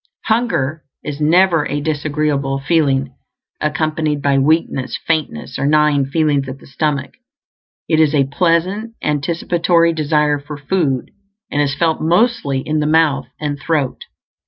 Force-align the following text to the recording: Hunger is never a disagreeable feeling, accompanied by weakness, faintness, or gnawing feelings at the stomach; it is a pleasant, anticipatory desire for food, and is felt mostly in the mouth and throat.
Hunger 0.25 0.83
is 1.03 1.21
never 1.21 1.67
a 1.67 1.79
disagreeable 1.79 2.57
feeling, 2.59 3.13
accompanied 3.61 4.19
by 4.19 4.39
weakness, 4.39 4.97
faintness, 5.05 5.59
or 5.59 5.67
gnawing 5.67 6.07
feelings 6.07 6.49
at 6.49 6.57
the 6.57 6.65
stomach; 6.65 7.17
it 7.87 7.99
is 7.99 8.15
a 8.15 8.23
pleasant, 8.23 8.95
anticipatory 9.03 9.93
desire 9.93 10.39
for 10.39 10.57
food, 10.57 11.11
and 11.51 11.61
is 11.61 11.75
felt 11.75 12.01
mostly 12.01 12.61
in 12.61 12.79
the 12.79 12.87
mouth 12.87 13.27
and 13.39 13.59
throat. 13.59 14.01